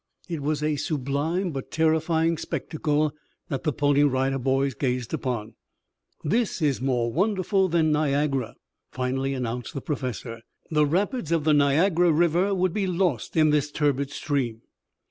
It 0.27 0.41
was 0.41 0.63
a 0.63 0.77
sublime 0.77 1.51
but 1.51 1.69
terrifying 1.69 2.35
spectacle 2.39 3.13
that 3.49 3.61
the 3.61 3.71
Pony 3.71 4.01
Rider 4.01 4.39
Boys 4.39 4.73
gazed 4.73 5.13
upon. 5.13 5.53
"This 6.23 6.59
is 6.59 6.81
more 6.81 7.13
wonderful 7.13 7.67
than 7.67 7.91
Niagara," 7.91 8.55
finally 8.89 9.35
announced 9.35 9.75
the 9.75 9.79
Professor. 9.81 10.41
"The 10.71 10.87
rapids 10.87 11.31
of 11.31 11.43
the 11.43 11.53
Niagara 11.53 12.11
River 12.11 12.55
would 12.55 12.73
be 12.73 12.87
lost 12.87 13.37
in 13.37 13.51
this 13.51 13.69
turbid 13.71 14.09
stream." 14.09 14.63